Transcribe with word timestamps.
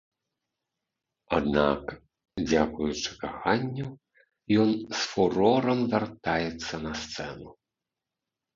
Аднак 1.39 1.83
дзякуючы 2.47 3.11
каханню 3.25 3.87
ён 4.65 4.71
з 4.97 5.05
фурорам 5.11 5.79
вяртаецца 5.95 6.75
на 6.87 6.91
сцэну. 7.07 7.49